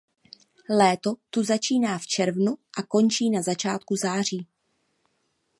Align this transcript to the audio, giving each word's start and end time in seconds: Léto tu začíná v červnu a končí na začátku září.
Léto 0.69 1.13
tu 1.29 1.43
začíná 1.43 1.97
v 1.99 2.07
červnu 2.07 2.57
a 2.77 2.83
končí 2.83 3.29
na 3.29 3.41
začátku 3.41 3.95
září. 3.95 4.47